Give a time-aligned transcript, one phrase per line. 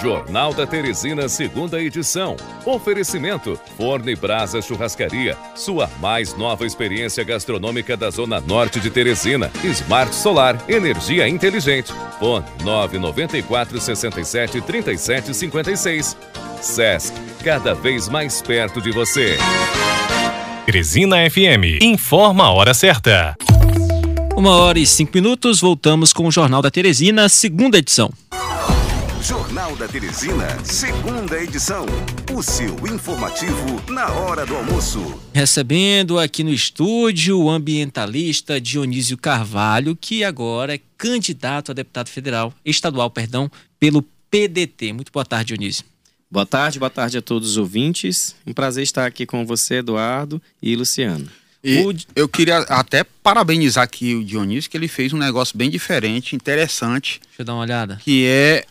[0.00, 2.36] Jornal da Teresina, segunda edição.
[2.64, 5.36] Oferecimento: Forno e Brasa Churrascaria.
[5.54, 9.50] Sua mais nova experiência gastronômica da Zona Norte de Teresina.
[9.62, 11.92] Smart Solar, energia inteligente.
[12.18, 16.16] Fone 994 67 37 56.
[16.60, 19.36] SESC, cada vez mais perto de você.
[20.64, 23.36] Teresina FM, informa a hora certa.
[24.36, 28.10] Uma hora e cinco minutos, voltamos com o Jornal da Teresina, segunda edição.
[29.74, 31.84] Jornal da Teresina, segunda edição.
[32.32, 35.20] O seu informativo na hora do almoço.
[35.32, 42.54] Recebendo aqui no estúdio o ambientalista Dionísio Carvalho, que agora é candidato a deputado federal,
[42.64, 44.92] estadual, perdão, pelo PDT.
[44.92, 45.84] Muito boa tarde, Dionísio.
[46.30, 48.34] Boa tarde, boa tarde a todos os ouvintes.
[48.46, 51.28] Um prazer estar aqui com você, Eduardo e Luciano.
[51.62, 51.82] E
[52.14, 57.20] eu queria até parabenizar aqui o Dionísio, que ele fez um negócio bem diferente, interessante.
[57.24, 57.98] Deixa eu dar uma olhada.
[58.04, 58.66] Que é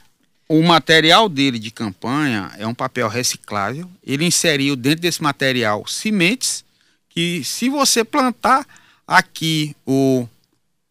[0.53, 3.89] o material dele de campanha é um papel reciclável.
[4.05, 6.63] Ele inseriu dentro desse material sementes
[7.09, 8.63] que, se você plantar
[9.07, 10.27] aqui o,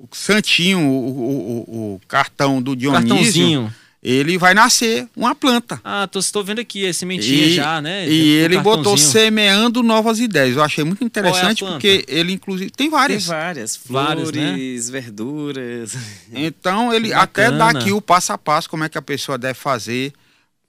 [0.00, 5.81] o santinho, o, o, o cartão do Dionísio, Cartãozinho ele vai nascer uma planta.
[5.84, 8.09] Ah, tô, estou vendo aqui, é sementinha e, já, né?
[8.09, 10.56] E ele botou semeando novas ideias.
[10.56, 13.27] Eu achei muito interessante é porque ele, inclusive, tem várias.
[13.27, 13.77] Tem várias.
[13.77, 15.00] Flores, várias, né?
[15.00, 15.97] verduras.
[16.33, 19.55] Então, ele até dá aqui o passo a passo, como é que a pessoa deve
[19.55, 20.12] fazer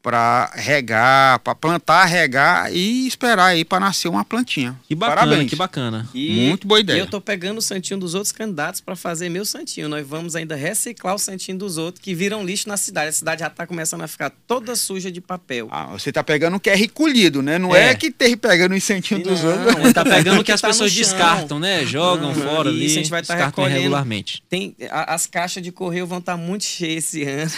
[0.03, 4.77] para regar, para plantar, regar e esperar aí para nascer uma plantinha.
[4.85, 5.49] Que bacana, Parabéns.
[5.49, 6.09] que bacana.
[6.13, 6.97] E, Muito boa ideia.
[6.97, 9.87] E eu tô pegando o santinho dos outros candidatos para fazer meu santinho.
[9.87, 13.07] Nós vamos ainda reciclar o santinho dos outros que viram lixo na cidade.
[13.07, 15.69] A cidade já tá começando a ficar toda suja de papel.
[15.71, 17.57] Ah, você tá pegando o que é recolhido, né?
[17.57, 19.73] Não é, é que ter pegando o santinho dos outros.
[19.73, 21.85] Não, tá pegando o que as tá pessoas descartam, né?
[21.85, 22.87] Jogam fora ali.
[22.87, 24.43] Isso a gente vai estar tá recolhendo regularmente.
[24.49, 27.51] Tem a, as caixas de correio vão estar tá muito cheias esse ano.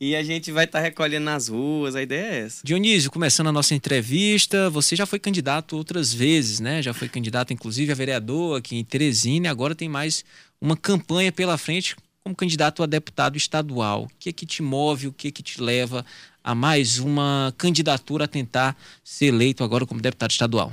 [0.00, 2.60] E a gente vai estar tá recolhendo nas ruas, a ideia é essa.
[2.62, 6.80] Dionísio, começando a nossa entrevista, você já foi candidato outras vezes, né?
[6.80, 10.24] Já foi candidato, inclusive, a vereador aqui em Teresina, e agora tem mais
[10.60, 14.04] uma campanha pela frente como candidato a deputado estadual.
[14.04, 16.06] O que é que te move, o que é que te leva
[16.44, 20.72] a mais uma candidatura a tentar ser eleito agora como deputado estadual?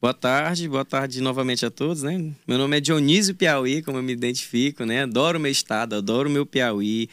[0.00, 2.32] Boa tarde, boa tarde novamente a todos, né?
[2.48, 5.02] Meu nome é Dionísio Piauí, como eu me identifico, né?
[5.02, 7.08] Adoro meu estado, adoro meu Piauí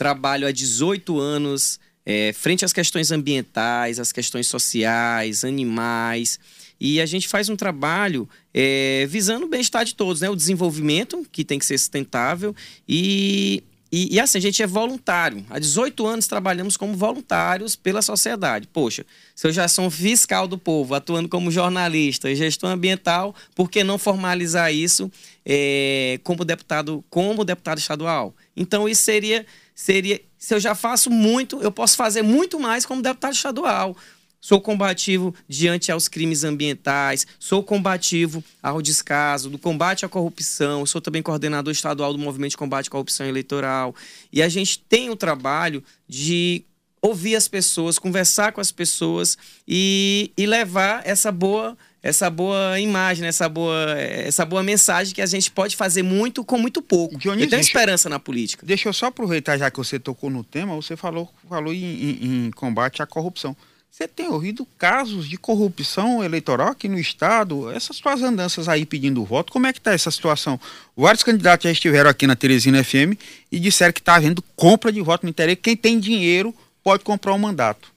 [0.00, 6.40] trabalho há 18 anos é, frente às questões ambientais, às questões sociais, animais.
[6.80, 10.30] E a gente faz um trabalho é, visando o bem-estar de todos, né?
[10.30, 12.56] O desenvolvimento, que tem que ser sustentável,
[12.88, 13.62] e,
[13.92, 15.44] e, e, assim, a gente é voluntário.
[15.50, 18.66] Há 18 anos trabalhamos como voluntários pela sociedade.
[18.68, 23.34] Poxa, se eu já sou um fiscal do povo, atuando como jornalista e gestor ambiental,
[23.54, 25.12] por que não formalizar isso
[25.44, 28.34] é, como deputado, como deputado estadual?
[28.56, 29.44] Então, isso seria
[29.80, 33.96] seria se eu já faço muito, eu posso fazer muito mais como deputado estadual.
[34.38, 41.00] Sou combativo diante aos crimes ambientais, sou combativo ao descaso, do combate à corrupção, sou
[41.00, 43.94] também coordenador estadual do Movimento de Combate à Corrupção Eleitoral.
[44.30, 46.62] E a gente tem o trabalho de
[47.00, 49.36] ouvir as pessoas, conversar com as pessoas
[49.66, 55.26] e, e levar essa boa essa boa imagem, essa boa, essa boa mensagem que a
[55.26, 57.18] gente pode fazer muito com muito pouco.
[57.18, 58.64] Dionísio, eu tenho esperança na política.
[58.64, 62.46] Deixa eu só aproveitar, já que você tocou no tema, você falou, falou em, em,
[62.46, 63.54] em combate à corrupção.
[63.90, 67.70] Você tem ouvido casos de corrupção eleitoral aqui no Estado?
[67.72, 70.60] Essas suas andanças aí pedindo voto, como é que está essa situação?
[70.96, 73.18] Vários candidatos já estiveram aqui na Teresina FM
[73.50, 75.56] e disseram que está havendo compra de voto no interior.
[75.56, 77.92] Quem tem dinheiro pode comprar um mandato.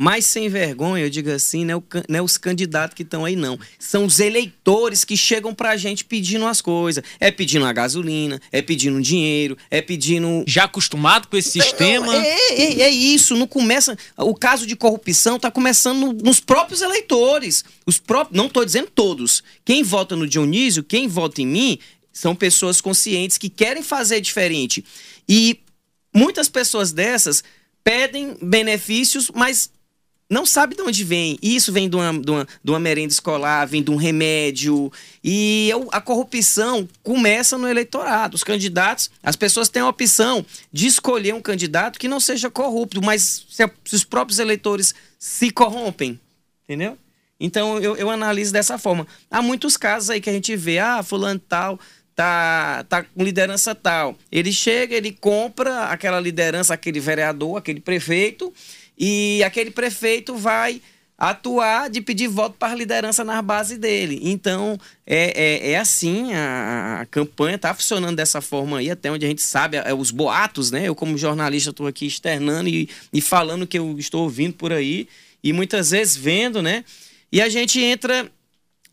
[0.00, 3.34] Mas sem vergonha, eu digo assim, não é, não é os candidatos que estão aí,
[3.34, 3.58] não.
[3.80, 7.02] São os eleitores que chegam pra gente pedindo as coisas.
[7.18, 10.44] É pedindo a gasolina, é pedindo dinheiro, é pedindo.
[10.46, 12.14] Já acostumado com esse sistema?
[12.14, 13.34] É, é, é isso.
[13.34, 13.98] Não começa.
[14.16, 17.64] O caso de corrupção tá começando nos próprios eleitores.
[17.84, 18.36] Os próprios.
[18.36, 19.42] Não tô dizendo todos.
[19.64, 21.78] Quem vota no Dionísio, quem vota em mim,
[22.12, 24.84] são pessoas conscientes que querem fazer diferente.
[25.28, 25.58] E
[26.14, 27.42] muitas pessoas dessas
[27.82, 29.70] pedem benefícios, mas
[30.28, 31.38] não sabe de onde vem.
[31.42, 34.92] Isso vem de uma, de uma, de uma merenda escolar, vem de um remédio.
[35.24, 38.34] E a corrupção começa no eleitorado.
[38.34, 43.02] Os candidatos, as pessoas têm a opção de escolher um candidato que não seja corrupto,
[43.02, 46.20] mas se, se os próprios eleitores se corrompem,
[46.64, 46.98] entendeu?
[47.40, 49.06] Então eu, eu analiso dessa forma.
[49.30, 51.78] Há muitos casos aí que a gente vê, ah, fulano tal
[52.18, 54.18] tá, tá com liderança tal.
[54.32, 58.52] Ele chega, ele compra aquela liderança, aquele vereador, aquele prefeito,
[58.98, 60.82] e aquele prefeito vai
[61.18, 64.20] atuar de pedir voto para a liderança na base dele.
[64.22, 69.26] Então, é, é, é assim, a, a campanha está funcionando dessa forma aí, até onde
[69.26, 70.86] a gente sabe, é, os boatos, né?
[70.86, 75.08] Eu, como jornalista, estou aqui externando e, e falando que eu estou ouvindo por aí,
[75.42, 76.84] e muitas vezes vendo, né?
[77.32, 78.30] E a gente entra.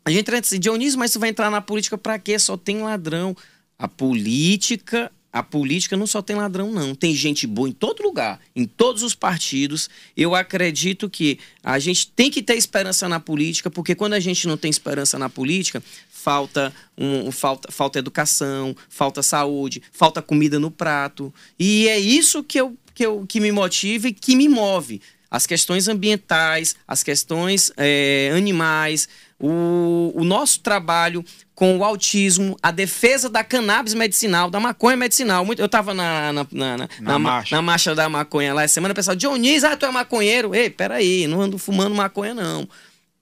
[0.04, 2.38] A gente entra assim, Dionísio, mas você vai entrar na política para quê?
[2.38, 3.36] Só tem ladrão.
[3.78, 6.94] A política a política não só tem ladrão, não.
[6.94, 9.90] Tem gente boa em todo lugar, em todos os partidos.
[10.16, 14.48] Eu acredito que a gente tem que ter esperança na política, porque quando a gente
[14.48, 20.70] não tem esperança na política, falta, um, falta, falta educação, falta saúde, falta comida no
[20.70, 21.30] prato.
[21.58, 25.02] E é isso que, eu, que, eu, que me motiva e que me move.
[25.30, 29.06] As questões ambientais, as questões é, animais,
[29.38, 31.22] o, o nosso trabalho
[31.56, 35.42] com o autismo, a defesa da cannabis medicinal, da maconha medicinal.
[35.42, 37.56] Muito, eu estava na na, na, na, na, marcha.
[37.56, 40.54] na marcha da maconha lá essa semana, o pessoal, Dionísio, ah, tu é maconheiro?
[40.54, 42.68] Ei, peraí, não ando fumando maconha, não.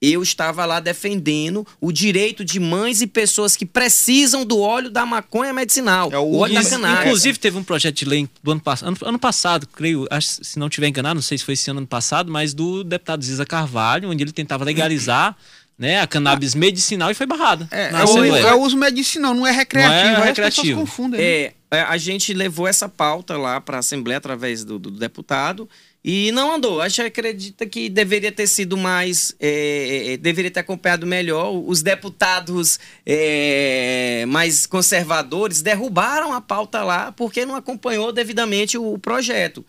[0.02, 5.06] Eu estava lá defendendo o direito de mães e pessoas que precisam do óleo da
[5.06, 6.10] maconha medicinal.
[6.12, 7.06] É o, o óleo da cannabis.
[7.06, 10.68] Inclusive, teve um projeto de lei do ano, ano, ano passado, creio, acho, se não
[10.68, 14.10] tiver enganado, não sei se foi esse ano, ano passado, mas do deputado Ziza Carvalho,
[14.10, 15.36] onde ele tentava legalizar
[15.78, 17.68] né, a cannabis medicinal e foi barrada.
[17.70, 20.12] É, é, o, é uso medicinal, não é recreativo.
[20.12, 20.80] Não é recreativo.
[20.80, 21.20] confundem.
[21.20, 21.26] Né?
[21.26, 25.68] É, é, a gente levou essa pauta lá para a Assembleia através do, do, deputado
[26.04, 26.80] e não andou.
[26.80, 29.34] A gente acredita que deveria ter sido mais.
[29.40, 31.50] É, é deveria ter acompanhado melhor.
[31.50, 39.64] Os deputados é, mais conservadores derrubaram a pauta lá porque não acompanhou devidamente o projeto.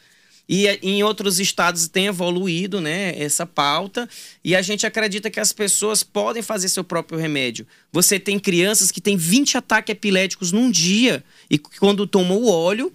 [0.48, 4.08] E em outros estados tem evoluído né, essa pauta
[4.44, 7.66] e a gente acredita que as pessoas podem fazer seu próprio remédio.
[7.92, 12.94] Você tem crianças que têm 20 ataques epiléticos num dia e quando tomam o óleo,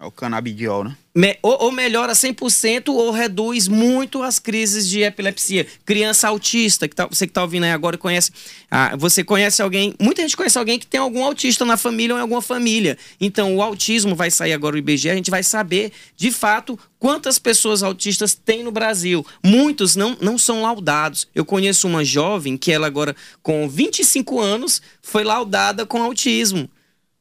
[0.00, 0.96] é o canabidiol, né?
[1.14, 5.66] Me, ou, ou, melhora 100% ou reduz muito as crises de epilepsia.
[5.84, 8.32] Criança autista, que tá, você que está ouvindo aí agora conhece.
[8.70, 9.94] Ah, você conhece alguém.
[10.00, 12.96] Muita gente conhece alguém que tem algum autista na família ou em alguma família.
[13.20, 17.38] Então, o autismo vai sair agora o IBGE, a gente vai saber, de fato, quantas
[17.38, 19.26] pessoas autistas tem no Brasil.
[19.44, 21.28] Muitos não, não são laudados.
[21.34, 26.70] Eu conheço uma jovem que ela agora, com 25 anos, foi laudada com autismo.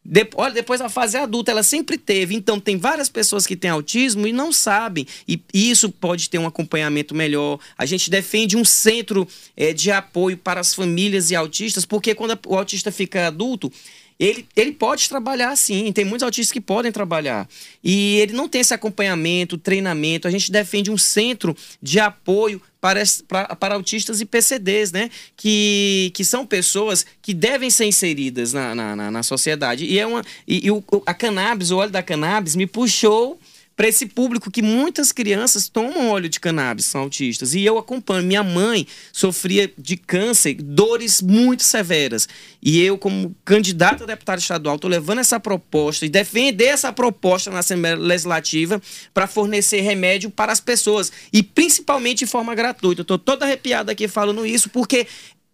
[0.04, 2.36] De, olha, depois da fase adulta, ela sempre teve.
[2.36, 5.06] Então, tem várias pessoas que têm autismo e não sabem.
[5.28, 7.60] E isso pode ter um acompanhamento melhor.
[7.78, 12.40] A gente defende um centro é, de apoio para as famílias e autistas, porque quando
[12.48, 13.72] o autista fica adulto,
[14.20, 17.48] ele, ele pode trabalhar sim, tem muitos autistas que podem trabalhar.
[17.82, 20.28] E ele não tem esse acompanhamento, treinamento.
[20.28, 25.10] A gente defende um centro de apoio para, para, para autistas e PCDs, né?
[25.36, 29.86] Que, que são pessoas que devem ser inseridas na, na, na sociedade.
[29.86, 33.40] E, é uma, e, e o, a cannabis, o óleo da cannabis, me puxou
[33.80, 37.54] para esse público que muitas crianças tomam óleo de cannabis, são autistas.
[37.54, 38.28] E eu acompanho.
[38.28, 42.28] Minha mãe sofria de câncer, dores muito severas.
[42.62, 47.50] E eu, como candidato a deputado estadual, estou levando essa proposta e defender essa proposta
[47.52, 48.82] na Assembleia Legislativa
[49.14, 51.10] para fornecer remédio para as pessoas.
[51.32, 53.04] E principalmente de forma gratuita.
[53.04, 55.08] Estou toda arrepiada aqui falando isso, porque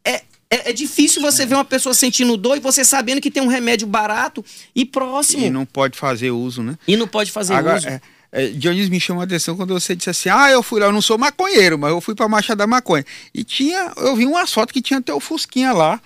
[0.03, 1.45] é, é, é, difícil você é.
[1.45, 4.43] ver uma pessoa sentindo dor e você sabendo que tem um remédio barato
[4.75, 5.45] e próximo.
[5.45, 6.75] E não pode fazer uso, né?
[6.87, 7.87] E não pode fazer Agora, uso.
[7.87, 8.01] É,
[8.35, 10.91] é, Dionísio me chamou a atenção quando você disse assim: ah, eu fui lá, eu
[10.91, 13.05] não sou maconheiro, mas eu fui pra Marcha da Maconha.
[13.33, 16.01] E tinha, eu vi uma foto que tinha até o Fusquinha lá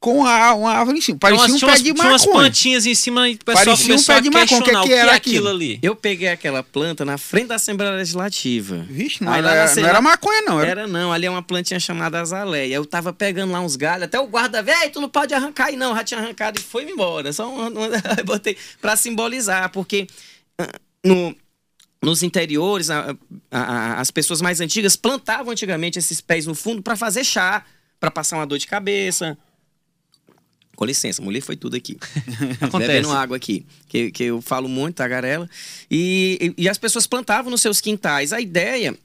[0.00, 1.18] com a, uma árvore em cima.
[1.18, 1.94] Parecia um pé de maconha.
[1.94, 4.60] Tinha umas plantinhas em cima e o pessoal Parecia um pé de maconha.
[4.60, 5.48] O que, é que era aquilo?
[5.48, 5.78] aquilo ali?
[5.82, 8.86] Eu peguei aquela planta na frente da Assembleia Legislativa.
[8.88, 10.60] Vixe, não, era, não era maconha, não.
[10.60, 10.70] Era...
[10.70, 10.86] era...
[10.86, 12.74] não, ali é uma plantinha chamada azaleia.
[12.74, 15.76] Eu tava pegando lá uns galhos, até o guarda, velho, tu não pode arrancar aí
[15.76, 15.94] não.
[15.94, 17.30] Já tinha arrancado e foi embora.
[17.30, 17.88] Só uma, uma,
[18.24, 20.06] botei pra simbolizar, porque
[20.58, 20.68] ah,
[21.04, 21.36] no
[22.02, 23.16] nos interiores, a,
[23.50, 27.64] a, as pessoas mais antigas plantavam antigamente esses pés no fundo para fazer chá,
[27.98, 29.36] para passar uma dor de cabeça.
[30.76, 31.98] Com licença, mulher foi tudo aqui.
[32.60, 32.92] Acontece.
[32.92, 35.50] Bebendo água aqui, que, que eu falo muito, tagarela.
[35.90, 38.32] E, e, e as pessoas plantavam nos seus quintais.
[38.32, 38.96] A ideia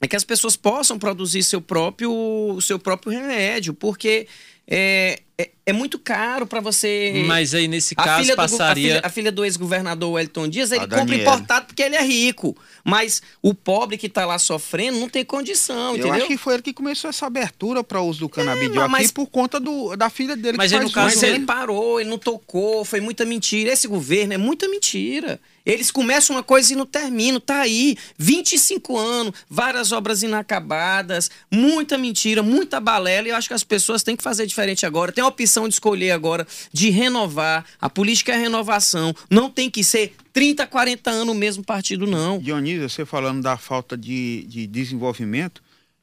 [0.00, 4.26] é que as pessoas possam produzir seu próprio, seu próprio remédio, porque
[4.66, 7.24] é, é, é muito caro para você.
[7.26, 9.00] Mas aí, nesse caso, a passaria.
[9.00, 12.56] Do, a filha, do ex-governador Wellington Dias, ele compra importado porque ele é rico.
[12.82, 16.12] Mas o pobre que tá lá sofrendo não tem condição, Eu entendeu?
[16.14, 19.06] acho que foi ele que começou essa abertura para o uso do canabidiol é, mas...
[19.06, 20.56] aqui por conta do, da filha dele.
[20.56, 23.72] Mas, ele, no caso, ele parou, ele não tocou, foi muita mentira.
[23.72, 25.40] Esse governo é muita mentira.
[25.64, 27.40] Eles começam uma coisa e não terminam.
[27.40, 33.28] Tá aí, 25 anos, várias obras inacabadas, muita mentira, muita balela.
[33.28, 35.12] E eu acho que as pessoas têm que fazer diferente agora.
[35.12, 37.64] Tem a opção de escolher agora, de renovar.
[37.80, 39.14] A política é a renovação.
[39.30, 42.38] Não tem que ser 30, 40 anos o mesmo partido, não.
[42.38, 45.62] Dionísio, você falando da falta de, de desenvolvimento,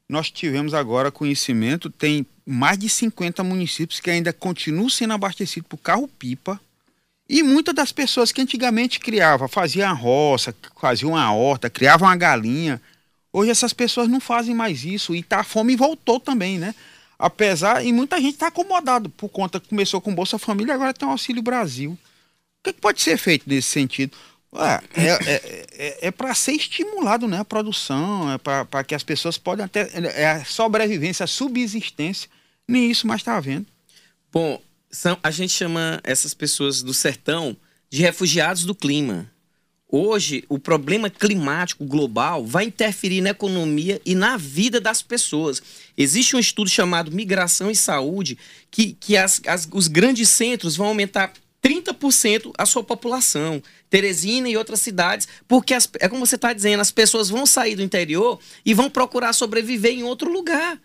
[0.09, 5.77] nós tivemos agora conhecimento, tem mais de 50 municípios que ainda continuam sendo abastecidos por
[5.77, 6.59] carro-pipa.
[7.31, 12.15] E muitas das pessoas que antigamente criavam, faziam a roça, faziam uma horta, criavam uma
[12.17, 12.81] galinha,
[13.31, 15.15] hoje essas pessoas não fazem mais isso.
[15.15, 16.75] E tá, a fome voltou também, né?
[17.17, 21.07] Apesar, e muita gente está acomodado por conta que começou com Bolsa Família, agora tem
[21.07, 21.91] o Auxílio Brasil.
[21.91, 21.97] O
[22.65, 24.17] que, que pode ser feito nesse sentido?
[24.53, 29.03] Ué, é, é, é, é para ser estimulado né, a produção, é para que as
[29.03, 29.89] pessoas podem até.
[30.15, 32.29] É a sobrevivência, a subsistência.
[32.67, 33.67] Nem isso mais está havendo.
[34.33, 34.61] Bom,
[34.91, 37.55] são, a gente chama essas pessoas do sertão
[37.89, 39.29] de refugiados do clima.
[39.93, 45.61] Hoje, o problema climático global vai interferir na economia e na vida das pessoas.
[45.97, 48.37] Existe um estudo chamado Migração e Saúde,
[48.69, 53.61] que, que as, as, os grandes centros vão aumentar 30% a sua população.
[53.89, 57.75] Teresina e outras cidades, porque as, é como você está dizendo, as pessoas vão sair
[57.75, 60.79] do interior e vão procurar sobreviver em outro lugar.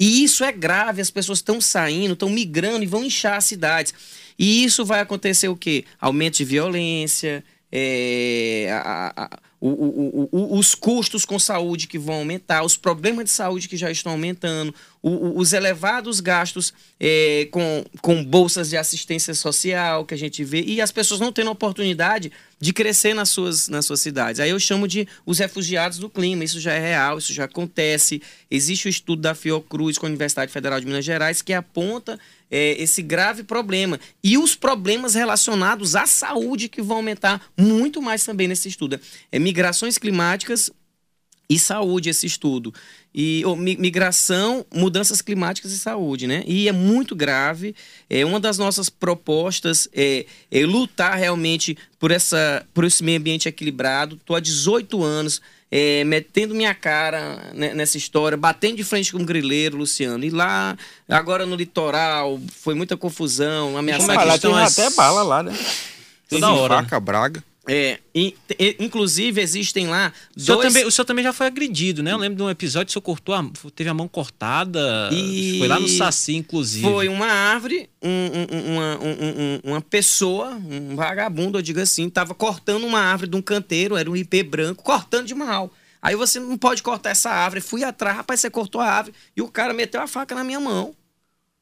[0.00, 3.92] E isso é grave, as pessoas estão saindo, estão migrando e vão inchar as cidades.
[4.38, 5.84] E isso vai acontecer o quê?
[6.00, 12.16] Aumento de violência, é, a, a, o, o, o, os custos com saúde que vão
[12.16, 18.24] aumentar, os problemas de saúde que já estão aumentando, os elevados gastos é, com, com
[18.24, 22.72] bolsas de assistência social que a gente vê, e as pessoas não tendo oportunidade de
[22.72, 24.40] crescer nas suas, nas suas cidades.
[24.40, 28.20] Aí eu chamo de os refugiados do clima, isso já é real, isso já acontece.
[28.50, 32.18] Existe o estudo da Fiocruz com a Universidade Federal de Minas Gerais que aponta
[32.50, 34.00] é, esse grave problema.
[34.22, 38.98] E os problemas relacionados à saúde que vão aumentar muito mais também nesse estudo.
[39.30, 40.70] É migrações climáticas
[41.48, 42.72] e saúde esse estudo.
[43.14, 46.44] E oh, migração, mudanças climáticas e saúde, né?
[46.46, 47.74] E é muito grave.
[48.08, 53.48] É uma das nossas propostas é, é lutar realmente por essa por esse meio ambiente
[53.48, 54.16] equilibrado.
[54.16, 55.40] Estou há 18 anos
[55.70, 60.24] é, metendo minha cara nessa história, batendo de frente com o um grileiro, Luciano.
[60.24, 60.76] E lá,
[61.08, 64.78] agora no litoral, foi muita confusão, ameaçar que estão as...
[64.78, 65.56] até bala lá, né?
[66.28, 66.82] Toda hora.
[66.82, 67.42] Faca, braga.
[67.70, 68.00] É,
[68.80, 70.10] inclusive existem lá.
[70.34, 72.12] O senhor, também, o senhor também já foi agredido, né?
[72.12, 73.44] Eu lembro de um episódio que o senhor cortou a,
[73.74, 75.10] teve a mão cortada.
[75.12, 75.58] E...
[75.58, 76.86] Foi lá no Saci, inclusive.
[76.86, 82.34] Foi uma árvore, um, um, uma, um, uma pessoa, um vagabundo, eu digo assim, estava
[82.34, 85.70] cortando uma árvore de um canteiro, era um IP branco, cortando de mal.
[86.00, 87.60] Aí você não pode cortar essa árvore.
[87.60, 90.60] Fui atrás, rapaz, você cortou a árvore e o cara meteu a faca na minha
[90.60, 90.94] mão.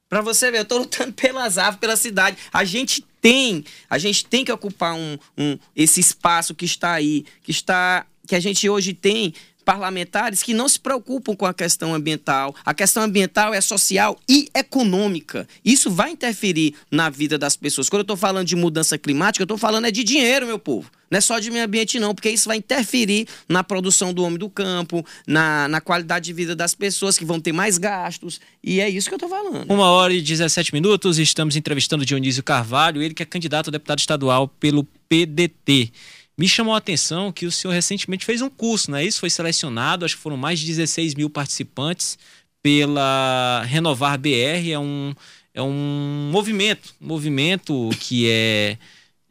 [0.08, 2.36] Pra você ver, eu tô lutando pelas árvores, pela cidade.
[2.52, 7.24] A gente tem, a gente tem que ocupar um, um, esse espaço que está aí,
[7.42, 9.34] que está, que a gente hoje tem
[9.66, 12.54] parlamentares que não se preocupam com a questão ambiental.
[12.64, 15.46] A questão ambiental é social e econômica.
[15.64, 17.88] Isso vai interferir na vida das pessoas.
[17.88, 20.88] Quando eu estou falando de mudança climática, eu estou falando é de dinheiro, meu povo.
[21.10, 24.38] Não é só de meio ambiente, não, porque isso vai interferir na produção do homem
[24.38, 28.40] do campo, na, na qualidade de vida das pessoas que vão ter mais gastos.
[28.62, 29.68] E é isso que eu estou falando.
[29.68, 33.98] Uma hora e 17 minutos, estamos entrevistando Dionísio Carvalho, ele que é candidato a deputado
[33.98, 35.92] estadual pelo PDT.
[36.38, 39.20] Me chamou a atenção que o senhor recentemente fez um curso, não é isso?
[39.20, 42.18] Foi selecionado, acho que foram mais de 16 mil participantes
[42.62, 45.14] pela Renovar BR, é um,
[45.54, 48.76] é um movimento, um movimento que é,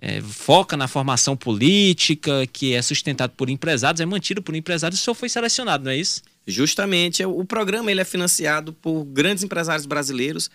[0.01, 5.03] é, foca na formação política, que é sustentado por empresários, é mantido por empresários, o
[5.03, 6.23] senhor foi selecionado, não é isso?
[6.47, 10.49] Justamente, o programa ele é financiado por grandes empresários brasileiros,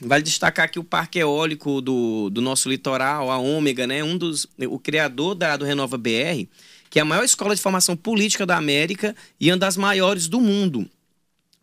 [0.00, 4.02] Vale destacar aqui o parque eólico do, do nosso litoral, a Ômega, né?
[4.02, 6.46] Um dos, o criador da, do Renova BR,
[6.90, 10.40] que é a maior escola de formação política da América e uma das maiores do
[10.40, 10.88] mundo.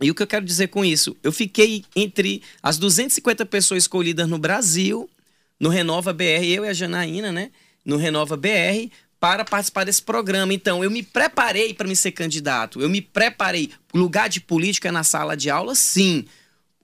[0.02, 1.16] E o que eu quero dizer com isso?
[1.22, 5.10] Eu fiquei entre as 250 pessoas escolhidas no Brasil,
[5.60, 7.52] no Renova BR, eu e a Janaína, né?
[7.86, 10.52] No Renova BR, para participar desse programa.
[10.52, 12.82] Então, eu me preparei para me ser candidato.
[12.82, 13.70] Eu me preparei.
[13.94, 16.26] Lugar de política na sala de aula, sim.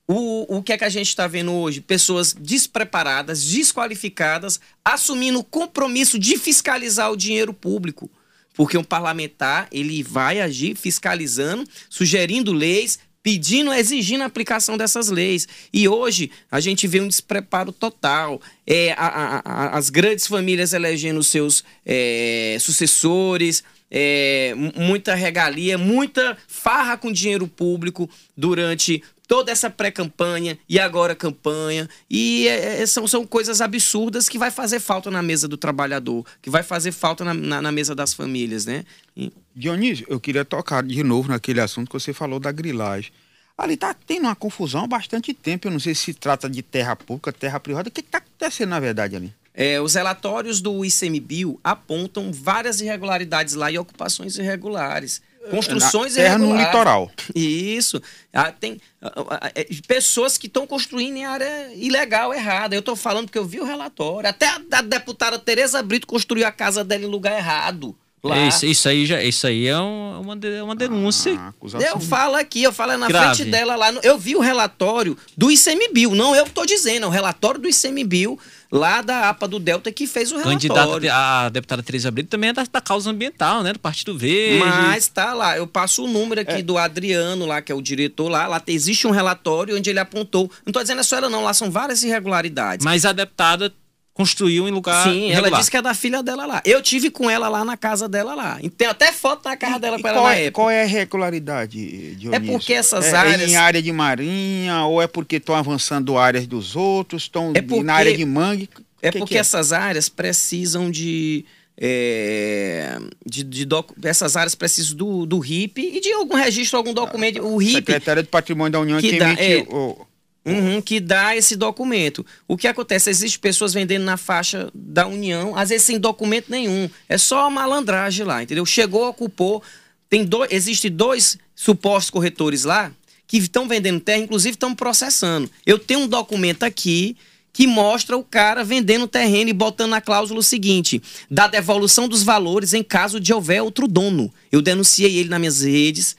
[0.09, 1.81] O, o que é que a gente está vendo hoje?
[1.81, 8.09] Pessoas despreparadas, desqualificadas, assumindo o compromisso de fiscalizar o dinheiro público.
[8.53, 15.45] Porque um parlamentar, ele vai agir fiscalizando, sugerindo leis, pedindo, exigindo a aplicação dessas leis.
[15.73, 18.41] E hoje a gente vê um despreparo total.
[18.65, 23.61] É, a, a, a, as grandes famílias elegendo seus é, sucessores,
[23.91, 31.89] é, muita regalia, muita farra com dinheiro público durante toda essa pré-campanha e agora campanha.
[32.09, 36.25] E é, é, são, são coisas absurdas que vai fazer falta na mesa do trabalhador,
[36.41, 38.85] que vai fazer falta na, na, na mesa das famílias, né?
[39.15, 39.31] E...
[39.55, 43.11] Dionísio, eu queria tocar de novo naquele assunto que você falou da grilagem.
[43.57, 45.67] Ali tá tendo uma confusão há bastante tempo.
[45.67, 47.89] Eu não sei se trata de terra pública, terra privada.
[47.89, 49.33] O que está acontecendo na verdade ali?
[49.51, 55.19] É, os relatórios do ICMBio apontam várias irregularidades lá e ocupações irregulares.
[55.49, 57.11] Construções terra no litoral.
[57.35, 58.01] Isso.
[58.33, 59.11] Ah, tem ah,
[59.41, 62.75] ah, é, pessoas que estão construindo em área ilegal, errada.
[62.75, 64.29] Eu estou falando porque eu vi o relatório.
[64.29, 67.95] Até a, a deputada Tereza Brito construiu a casa dela em lugar errado.
[68.23, 68.35] Lá.
[68.35, 71.33] É, Isso, isso aí já, isso aí é um- uma, uma denúncia.
[71.37, 71.53] Ah.
[71.79, 73.35] Eu falo aqui, eu falo é na Grave.
[73.35, 73.91] frente dela lá.
[73.91, 77.61] no- Eu vi o relatório do ICMBio, não eu que estou dizendo, é o relatório
[77.61, 78.37] do ICMBio
[78.71, 81.11] lá da APA do Delta que fez o Candidata relatório.
[81.11, 83.73] a deputada Teresa Brito também é da, da causa ambiental, né?
[83.73, 84.59] Do Partido Verde.
[84.59, 88.29] Mas tá lá, eu passo o número aqui do Adriano lá, que é o diretor
[88.29, 91.43] lá, lá existe um relatório onde ele apontou, não tô dizendo é só ela não,
[91.43, 92.83] lá são várias irregularidades.
[92.83, 93.73] Mas a deputada
[94.17, 95.59] construiu em lugar Sim, ela irregular.
[95.59, 96.61] disse que é da filha dela lá.
[96.65, 98.59] Eu tive com ela lá na casa dela lá.
[98.75, 100.51] Tem até foto na casa dela E com ela qual, na é, época.
[100.53, 102.33] qual é a irregularidade, Dionísio?
[102.33, 106.17] É porque essas É- áreas- É em área de marinha, ou é porque estão avançando
[106.17, 108.69] áreas dos outros, estão É porque- na área de mangue?
[109.01, 111.45] É que porque que essas áreas precisam de.
[111.79, 116.93] é, de, de docu- essas áreas precisam do, do RIP e de algum registro, algum
[116.93, 117.41] documento.
[117.45, 119.57] O RIP Secretaria de Patrimônio da União que que, dá- emite é.
[119.69, 120.06] o...
[120.47, 122.25] Uhum, que dá esse documento.
[122.47, 123.09] O que acontece?
[123.09, 126.89] Existem pessoas vendendo na faixa da União, às vezes sem documento nenhum.
[127.09, 128.65] É só malandragem lá, entendeu?
[128.65, 129.61] Chegou, ocupou.
[130.09, 132.93] Tem dois, existe dois supostos corretores lá
[133.27, 135.51] que estão vendendo terra, inclusive estão processando.
[135.65, 137.17] Eu tenho um documento aqui
[137.51, 142.23] que mostra o cara vendendo terreno e botando na cláusula o seguinte: da devolução dos
[142.23, 144.31] valores em caso de houver outro dono.
[144.49, 146.15] Eu denunciei ele nas minhas redes,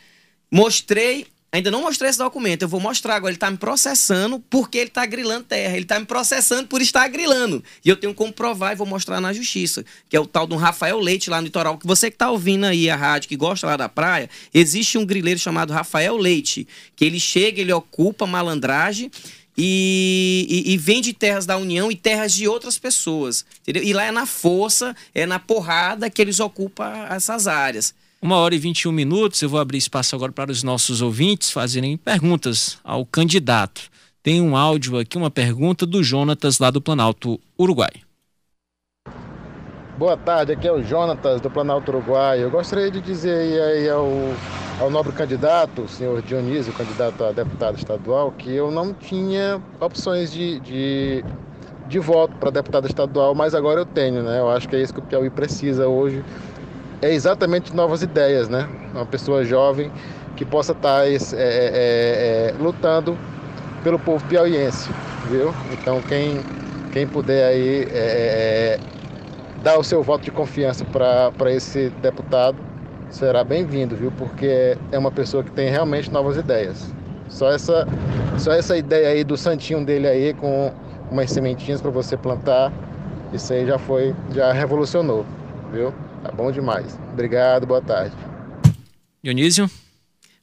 [0.51, 3.31] mostrei Ainda não mostrei esse documento, eu vou mostrar agora.
[3.31, 5.73] Ele está me processando porque ele está grilando terra.
[5.75, 7.65] Ele está me processando por estar grilando.
[7.83, 9.83] E eu tenho como provar e vou mostrar na justiça.
[10.11, 11.79] Que é o tal do Rafael Leite lá no litoral.
[11.79, 15.07] Que você que está ouvindo aí a rádio, que gosta lá da praia, existe um
[15.07, 16.69] grileiro chamado Rafael Leite.
[16.95, 19.11] Que ele chega, ele ocupa malandragem
[19.57, 23.45] e, e- e vende terras da União e terras de outras pessoas.
[23.63, 23.83] Entendeu?
[23.83, 27.95] E lá é na força, é na porrada que eles ocupam essas áreas.
[28.21, 31.97] Uma hora e 21 minutos, eu vou abrir espaço agora para os nossos ouvintes fazerem
[31.97, 33.83] perguntas ao candidato.
[34.25, 37.93] Tem um áudio aqui, uma pergunta do Jonatas lá do Planalto Uruguai.
[39.97, 42.43] Boa tarde, aqui é o Jonatas do Planalto Uruguai.
[42.43, 44.09] Eu gostaria de dizer aí, ao,
[44.81, 50.33] ao nobre candidato, o senhor Dionísio, candidato a deputado estadual, que eu não tinha opções
[50.33, 51.25] de, de,
[51.87, 54.41] de voto para deputado estadual, mas agora eu tenho, né?
[54.41, 56.25] Eu acho que é isso que o Piauí precisa hoje.
[57.01, 58.69] É exatamente novas ideias, né?
[58.93, 59.93] Uma pessoa jovem
[60.37, 63.17] que possa estar esse- é, é, é, é, lutando
[63.83, 64.91] pelo povo piauiense,
[65.29, 65.55] viu?
[65.73, 66.45] Então quem,
[66.93, 68.81] quem puder aí é,
[69.63, 72.59] dar o seu voto de confiança para esse deputado
[73.11, 74.13] será bem-vindo, viu?
[74.13, 76.95] Porque é uma pessoa que tem realmente novas ideias.
[77.29, 77.87] Só essa,
[78.39, 80.73] só essa ideia aí do santinho dele aí com
[81.11, 82.73] umas sementinhas para você plantar,
[83.33, 85.25] isso aí já foi, já revolucionou,
[85.73, 85.93] viu?
[86.23, 86.99] Tá bom demais.
[87.13, 88.15] Obrigado, boa tarde.
[89.23, 89.71] Dionísio?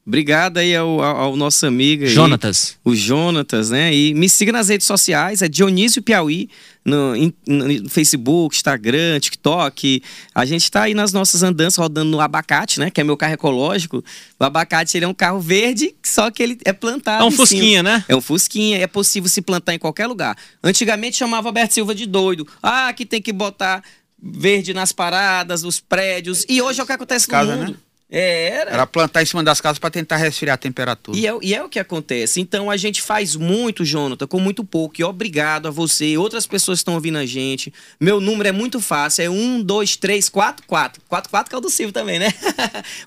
[0.08, 2.78] Obrigado aí ao, ao, nosso amigo aí, Jonatas.
[2.86, 3.92] o Jonatas, né?
[3.92, 6.48] E me siga nas redes sociais, é Dionísio Piauí,
[6.86, 7.16] no,
[7.48, 10.04] no Facebook, Instagram, TikTok.
[10.36, 12.92] A gente tá aí nas nossas andanças rodando no abacate, né?
[12.92, 14.04] Que é meu carro ecológico.
[14.40, 17.24] O abacate ele é um carro verde, só que ele é plantado.
[17.24, 18.06] É um fusquinha, né?
[18.08, 20.38] É um fusquinha, é possível se plantar em qualquer lugar.
[20.64, 22.48] Antigamente chamava Alberto Silva de doido.
[22.62, 23.82] Ah, que tem que botar
[24.22, 26.46] verde nas paradas, nos prédios.
[26.48, 27.72] E hoje é o que acontece Casa, no mundo.
[27.72, 27.78] né?
[28.10, 28.72] É, era.
[28.72, 31.18] Era plantar em cima das casas para tentar resfriar a temperatura.
[31.18, 32.40] E é, e é o que acontece.
[32.40, 34.96] Então a gente faz muito, Jonathan, com muito pouco.
[35.00, 37.74] E obrigado a você e outras pessoas que estão ouvindo a gente.
[38.00, 39.24] Meu número é muito fácil.
[39.24, 41.02] É 1, 2, 3, 4, 4.
[41.10, 42.32] 4, 4 que é o do Silvio também, né?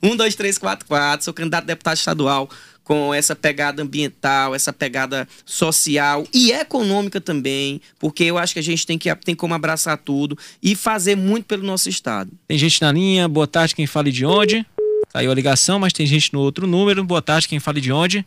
[0.03, 1.25] 1, 2, 3, 4, 4.
[1.25, 2.51] Sou candidato a deputado estadual
[2.89, 8.63] com essa pegada ambiental, essa pegada social e econômica também, porque eu acho que a
[8.63, 12.31] gente tem que tem como abraçar tudo e fazer muito pelo nosso estado.
[12.49, 13.29] Tem gente na linha.
[13.29, 14.67] Boa tarde, quem fala e de onde?
[15.13, 17.05] Caiu a ligação, mas tem gente no outro número.
[17.05, 18.27] Boa tarde, quem fala e de onde?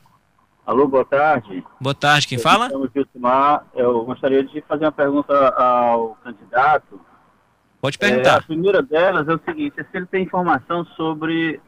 [0.64, 1.64] Alô, boa tarde.
[1.80, 2.68] Boa tarde, quem fala?
[2.68, 3.66] Estamos Gilcimar.
[3.76, 7.02] Eu gostaria de fazer uma pergunta ao candidato.
[7.82, 8.46] Pode É, a perguntar.
[8.46, 11.60] primeira delas é o seguinte, é se ele tem informação sobre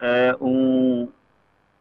[0.00, 1.08] é, um,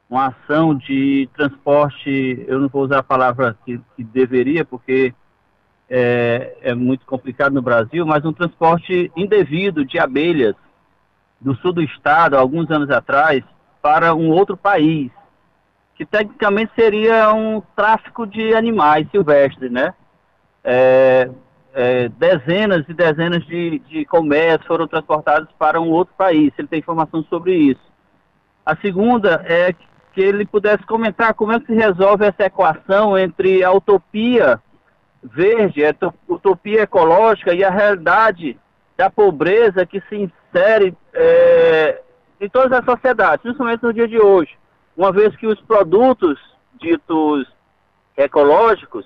[0.10, 5.13] uma ação de transporte, eu não vou usar a palavra que, que deveria, porque
[5.88, 10.56] é, é muito complicado no Brasil, mas um transporte indevido de abelhas
[11.39, 13.43] do sul do estado, alguns anos atrás,
[13.82, 15.12] para um outro país,
[15.95, 19.93] que tecnicamente seria um tráfico de animais silvestres, né?
[20.63, 21.30] É,
[21.74, 26.52] é, dezenas e dezenas de, de comércios foram transportados para um outro país.
[26.58, 27.82] Ele tem informação sobre isso.
[28.65, 29.74] A segunda é
[30.13, 34.62] que ele pudesse comentar como é que se resolve essa equação entre a utopia
[35.24, 38.58] verde, a to- utopia ecológica e a realidade
[38.98, 42.02] da pobreza que se insere é,
[42.39, 44.58] em todas as sociedades, principalmente no dia de hoje,
[44.95, 46.39] uma vez que os produtos
[46.80, 47.48] ditos
[48.17, 49.06] ecológicos,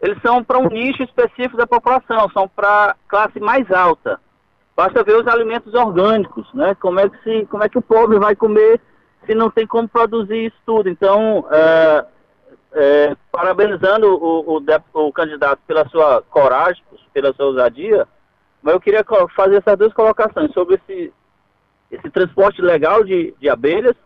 [0.00, 4.20] eles são para um nicho específico da população, são para classe mais alta.
[4.76, 6.74] Basta ver os alimentos orgânicos, né?
[6.76, 8.80] Como é que, se, como é que o pobre vai comer
[9.26, 10.88] se não tem como produzir isso tudo?
[10.88, 12.04] Então, é,
[12.74, 16.82] é, parabenizando o, o, o, candidato pela sua coragem,
[17.12, 18.06] pela sua ousadia,
[18.62, 19.04] mas eu queria
[19.34, 21.12] fazer essas duas colocações sobre esse,
[21.90, 23.96] esse transporte legal de, de abelhas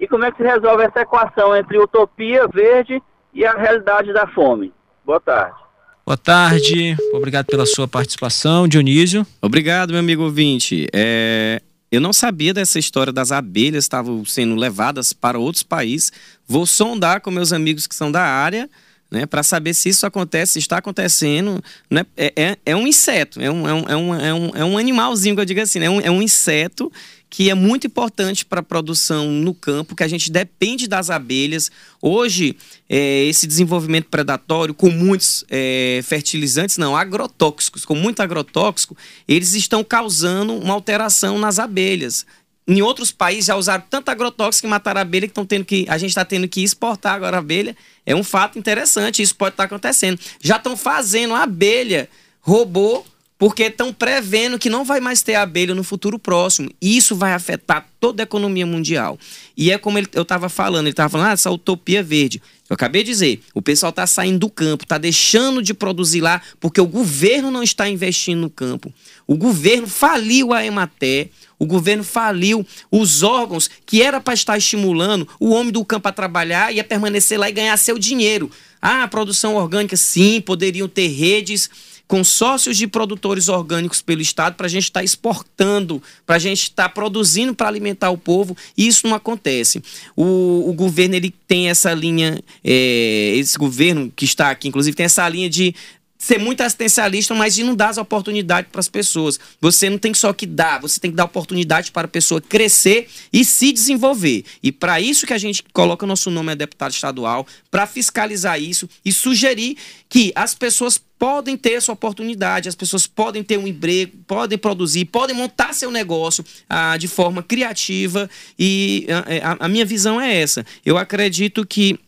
[0.00, 3.02] e como é que se resolve essa equação entre utopia verde
[3.32, 4.72] e a realidade da fome.
[5.04, 5.56] Boa tarde.
[6.04, 9.26] Boa tarde, obrigado pela sua participação, Dionísio.
[9.42, 10.86] Obrigado, meu amigo ouvinte.
[10.90, 16.12] É, eu não sabia dessa história das abelhas estavam sendo levadas para outros países.
[16.46, 18.68] Vou sondar com meus amigos que são da área,
[19.10, 21.62] né, para saber se isso acontece, se está acontecendo.
[21.90, 22.04] Né?
[22.16, 24.14] É, é, é um inseto, é um, é, um, é, um,
[24.56, 25.86] é, um, é animalzinho que eu digo assim, né?
[25.86, 26.92] é, um, é um inseto
[27.30, 31.70] que é muito importante para a produção no campo, que a gente depende das abelhas.
[32.00, 32.56] Hoje,
[32.88, 39.84] é, esse desenvolvimento predatório com muitos é, fertilizantes, não, agrotóxicos, com muito agrotóxico, eles estão
[39.84, 42.24] causando uma alteração nas abelhas.
[42.66, 45.86] Em outros países já usaram tanto agrotóxico que mataram a abelha que estão tendo que.
[45.88, 47.74] A gente está tendo que exportar agora a abelha.
[48.04, 50.20] É um fato interessante, isso pode estar tá acontecendo.
[50.38, 52.10] Já estão fazendo a abelha
[52.40, 53.04] robô
[53.38, 56.68] porque estão prevendo que não vai mais ter abelha no futuro próximo.
[56.82, 59.16] E isso vai afetar toda a economia mundial.
[59.56, 62.42] E é como ele, eu estava falando, ele estava falando, ah, essa utopia verde.
[62.68, 66.42] Eu acabei de dizer, o pessoal está saindo do campo, está deixando de produzir lá,
[66.58, 68.92] porque o governo não está investindo no campo.
[69.26, 75.26] O governo faliu a Emater, o governo faliu os órgãos que era para estar estimulando
[75.38, 78.50] o homem do campo a trabalhar e a permanecer lá e ganhar seu dinheiro.
[78.82, 81.70] Ah, produção orgânica, sim, poderiam ter redes
[82.08, 86.62] consórcios de produtores orgânicos pelo Estado para a gente estar tá exportando, para a gente
[86.62, 88.56] estar tá produzindo para alimentar o povo.
[88.76, 89.82] E isso não acontece.
[90.16, 95.04] O, o governo ele tem essa linha, é, esse governo que está aqui, inclusive, tem
[95.04, 95.74] essa linha de
[96.18, 99.38] ser muito assistencialista, mas de não dar as oportunidades para as pessoas.
[99.60, 103.08] Você não tem só que dar, você tem que dar oportunidade para a pessoa crescer
[103.32, 104.44] e se desenvolver.
[104.60, 108.88] E para isso que a gente coloca nosso nome a deputado estadual, para fiscalizar isso
[109.04, 109.76] e sugerir
[110.08, 115.04] que as pessoas podem ter essa oportunidade, as pessoas podem ter um emprego, podem produzir,
[115.04, 120.40] podem montar seu negócio ah, de forma criativa e a, a, a minha visão é
[120.40, 120.64] essa.
[120.84, 121.98] Eu acredito que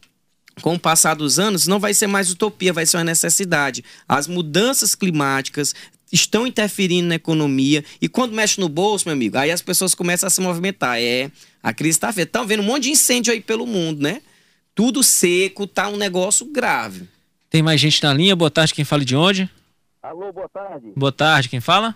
[0.60, 3.84] com o passar dos anos, não vai ser mais utopia, vai ser uma necessidade.
[4.08, 5.74] As mudanças climáticas
[6.12, 10.26] estão interferindo na economia e quando mexe no bolso, meu amigo, aí as pessoas começam
[10.26, 10.98] a se movimentar.
[11.00, 11.30] É,
[11.62, 12.28] a crise está feita.
[12.28, 14.22] Estão vendo um monte de incêndio aí pelo mundo, né?
[14.74, 17.08] Tudo seco, tá um negócio grave.
[17.48, 18.36] Tem mais gente na linha.
[18.36, 19.50] Boa tarde, quem fala de onde?
[20.02, 20.92] Alô, boa tarde.
[20.96, 21.94] Boa tarde, quem fala?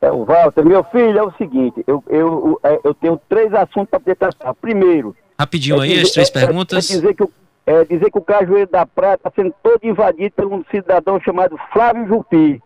[0.00, 0.64] É o Walter.
[0.64, 4.54] Meu filho, é o seguinte, eu, eu, eu, eu tenho três assuntos para tratar.
[4.54, 5.14] Primeiro...
[5.38, 6.90] Rapidinho é aí, dizer, as três é, perguntas.
[6.90, 7.30] É, é dizer que o
[7.68, 11.58] é, dizer que o Cajueiro da Praia está sendo todo invadido por um cidadão chamado
[11.70, 12.62] Flávio Jupi.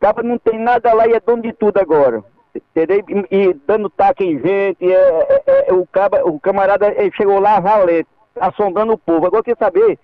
[0.00, 2.24] Caba não tem nada lá e é dono de tudo agora.
[2.54, 3.04] Entendeu?
[3.30, 4.90] E, dando taque em gente.
[4.90, 8.08] É, é, é, é o, caba, o camarada chegou lá valente,
[8.40, 9.26] assombrando o povo.
[9.26, 9.98] Agora eu quero saber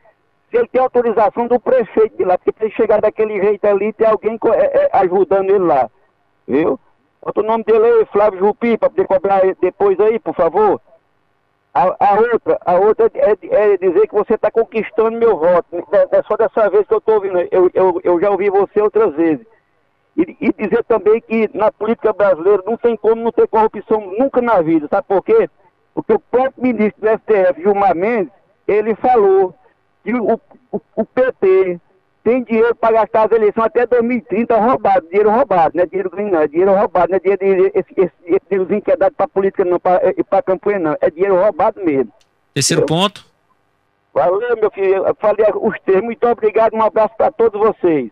[0.50, 3.90] se ele tem autorização do prefeito de lá, porque para ele chegar daquele jeito ali,
[3.94, 5.90] tem alguém é, ajudando ele lá.
[6.46, 6.78] Viu?
[7.24, 10.78] Bota o nome dele aí, Flávio Jupi, para poder cobrar depois aí, por favor.
[11.74, 15.66] A, a, outra, a outra é, é, dizer que você está conquistando meu voto.
[15.92, 17.38] É, é, só dessa vez que eu estou ouvindo.
[17.50, 19.46] Eu, eu, eu já ouvi você outras vezes.
[20.16, 24.42] E, e, dizer também que na política brasileira não tem como não ter corrupção nunca
[24.42, 24.86] na vida.
[24.88, 25.48] Sabe por quê?
[25.94, 28.32] Porque o próprio ministro do STF, Gilmar Mendes,
[28.68, 29.54] ele falou
[30.04, 30.38] que o,
[30.70, 31.80] o, o PT
[32.22, 36.30] tem dinheiro para gastar as eleições até 2030 roubado, dinheiro roubado, não é dinheiro ganho
[36.30, 39.28] não, é dinheiro roubado, não é dinheiro, esse, esse, esse dinheirozinho que é dado para
[39.28, 42.12] política não, para a campanha não, é dinheiro roubado mesmo.
[42.54, 43.24] Terceiro ponto.
[44.14, 48.10] Valeu, meu filho, eu falei os termos, muito obrigado, um abraço para todos vocês.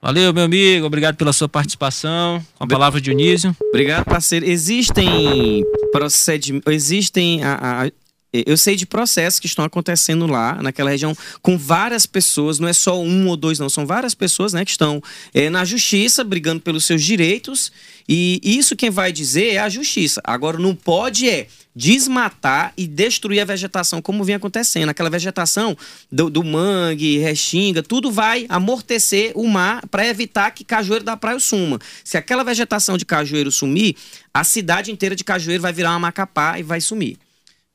[0.00, 2.40] Valeu, meu amigo, obrigado pela sua participação.
[2.56, 3.54] Com a palavra, Dionísio.
[3.68, 4.46] Obrigado, parceiro.
[4.46, 7.90] Existem procedimentos, existem a, a
[8.32, 12.72] eu sei de processos que estão acontecendo lá, naquela região, com várias pessoas, não é
[12.72, 15.02] só um ou dois, não, são várias pessoas né, que estão
[15.34, 17.72] é, na justiça brigando pelos seus direitos,
[18.08, 20.20] e isso quem vai dizer é a justiça.
[20.24, 24.88] Agora, não pode é desmatar e destruir a vegetação, como vem acontecendo.
[24.88, 25.76] Aquela vegetação
[26.10, 31.38] do, do mangue, restinga, tudo vai amortecer o mar para evitar que Cajueiro da Praia
[31.38, 31.78] suma.
[32.04, 33.94] Se aquela vegetação de Cajueiro sumir,
[34.34, 37.16] a cidade inteira de Cajueiro vai virar uma macapá e vai sumir.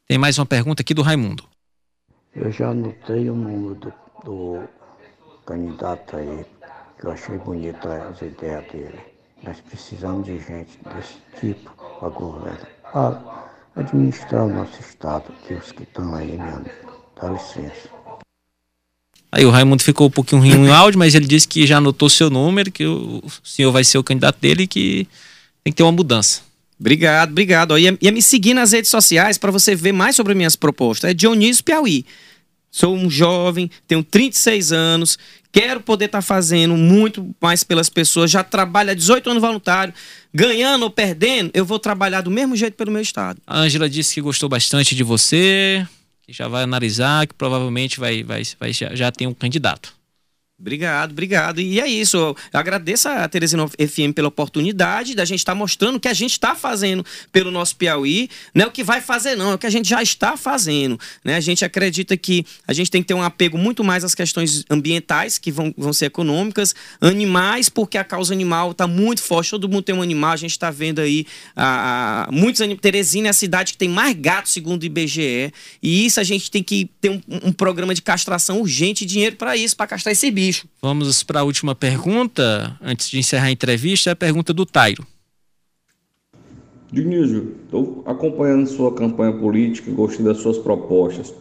[0.07, 1.43] Tem mais uma pergunta aqui do Raimundo.
[2.35, 4.67] Eu já anotei o número do, do
[5.47, 6.45] candidato aí,
[6.99, 8.99] que eu achei bonita as ideias dele.
[9.41, 13.55] Nós precisamos de gente desse tipo para governar.
[13.75, 16.69] administrar o nosso Estado, que os que estão aí, meu amigo.
[17.19, 17.89] Dá licença.
[19.31, 22.11] Aí o Raimundo ficou um pouquinho ruim no áudio, mas ele disse que já anotou
[22.11, 25.07] seu número, que o senhor vai ser o candidato dele e que
[25.63, 26.44] tem que ter uma mudança.
[26.79, 27.77] Obrigado, obrigado.
[27.77, 31.11] Ia me seguir nas redes sociais para você ver mais sobre minhas propostas.
[31.11, 32.05] É Dionísio Piauí.
[32.69, 35.17] Sou um jovem, tenho 36 anos,
[35.49, 38.29] quero poder estar tá fazendo muito mais pelas pessoas.
[38.29, 39.93] Já trabalho há 18 anos voluntário,
[40.33, 43.41] ganhando ou perdendo, eu vou trabalhar do mesmo jeito pelo meu estado.
[43.47, 45.87] A Ângela disse que gostou bastante de você,
[46.23, 49.93] que já vai analisar, que provavelmente vai, vai, vai já, já tem um candidato.
[50.57, 51.59] Obrigado, obrigado.
[51.59, 52.15] E é isso.
[52.15, 56.13] Eu agradeço a Teresina FM pela oportunidade da gente estar tá mostrando o que a
[56.13, 58.29] gente está fazendo pelo nosso Piauí.
[58.53, 60.97] Não é o que vai fazer, não, é o que a gente já está fazendo.
[61.25, 61.35] Né?
[61.35, 64.63] A gente acredita que a gente tem que ter um apego muito mais às questões
[64.69, 69.51] ambientais, que vão, vão ser econômicas, animais, porque a causa animal está muito forte.
[69.51, 72.81] Todo mundo tem um animal, a gente está vendo aí a, a, muitos animais.
[72.81, 75.51] Teresina é a cidade que tem mais gatos, segundo o IBGE.
[75.83, 79.35] E isso a gente tem que ter um, um programa de castração urgente e dinheiro
[79.35, 80.67] para isso, para castrar esse bicho bicho.
[80.81, 85.05] Vamos para a última pergunta, antes de encerrar a entrevista, é a pergunta do Tairo.
[86.91, 91.33] Dionísio, estou acompanhando sua campanha política, gostei das suas propostas.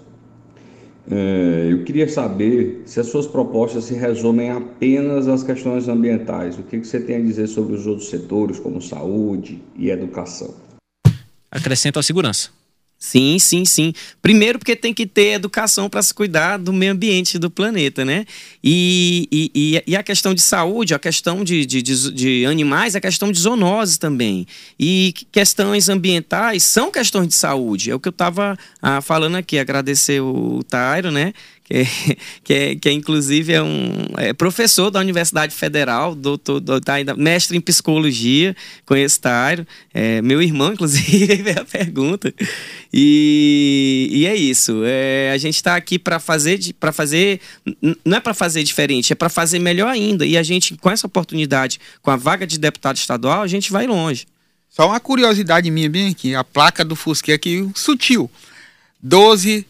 [1.11, 6.59] É, eu queria saber se as suas propostas se resumem apenas às questões ambientais.
[6.59, 10.55] O que você tem a dizer sobre os outros setores, como saúde e educação?
[11.51, 12.49] Acrescento a segurança.
[12.99, 13.93] Sim, sim, sim.
[14.23, 18.25] Primeiro porque tem que ter educação para se cuidar do meio ambiente do planeta, né?
[18.63, 23.01] E, e, e a questão de saúde, a questão de, de, de, de animais, a
[23.01, 24.47] questão de zoonose também.
[24.81, 27.91] E questões ambientais são questões de saúde.
[27.91, 29.59] É o que eu estava ah, falando aqui.
[29.59, 31.35] Agradecer o Tairo, né?
[31.65, 31.85] Que, é,
[32.45, 37.57] que, é, que é, inclusive é um é professor da Universidade Federal, doutor, doutor, mestre
[37.57, 42.33] em psicologia, conheço Tairo, é, meu irmão, inclusive, veio a pergunta.
[42.93, 44.83] E, e é isso.
[44.85, 47.41] É, a gente está aqui para fazer, para fazer,
[48.05, 50.27] não é para fazer diferente, é para fazer melhor ainda.
[50.27, 53.87] E a gente, com essa oportunidade, com a vaga de deputado estadual, a gente vai
[53.87, 54.27] longe.
[54.69, 58.29] Só uma curiosidade minha bem aqui, a placa do Fusca aqui, sutil.
[59.01, 59.65] 12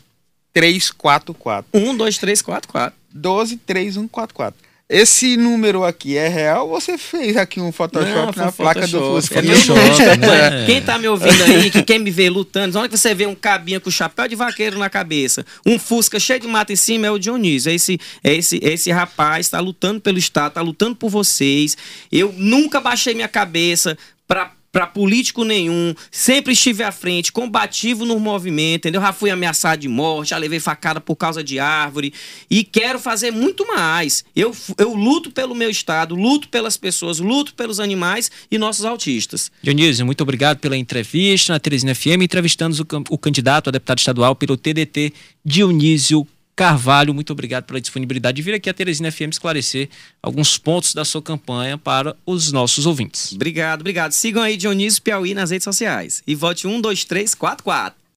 [0.54, 1.68] 344.
[1.74, 2.98] 1, 2, 3, 4, 4.
[3.12, 4.64] 12, 3, 1, 4, 4.
[4.86, 9.00] Esse número aqui é real ou você fez aqui um Photoshop Não, na placa do
[9.00, 9.38] Fusca?
[9.38, 10.66] É Photoshop, né?
[10.66, 13.26] Quem tá me ouvindo aí, que quer me ver lutando, na hora que você vê
[13.26, 17.06] um cabinha com chapéu de vaqueiro na cabeça, um Fusca cheio de mata em cima,
[17.06, 17.70] é o Dionísio.
[17.70, 21.78] É esse, é esse, é esse rapaz, tá lutando pelo Estado, tá lutando por vocês.
[22.12, 23.96] Eu nunca baixei minha cabeça
[24.28, 29.00] pra para político nenhum, sempre estive à frente, combativo no movimento, entendeu?
[29.00, 32.12] Já fui ameaçado de morte, já levei facada por causa de árvore
[32.50, 34.24] e quero fazer muito mais.
[34.34, 39.48] Eu, eu luto pelo meu estado, luto pelas pessoas, luto pelos animais e nossos autistas.
[39.62, 44.34] Dionísio, muito obrigado pela entrevista na Teresina FM, entrevistando o, o candidato a deputado estadual
[44.34, 45.12] pelo TDT,
[45.44, 49.88] Dionísio Carvalho, muito obrigado pela disponibilidade de vir aqui a Teresina FM esclarecer
[50.22, 53.32] alguns pontos da sua campanha para os nossos ouvintes.
[53.32, 54.12] Obrigado, obrigado.
[54.12, 56.22] Sigam aí Dionísio Piauí nas redes sociais.
[56.26, 58.03] E vote 1, 2, 3, 4, 4.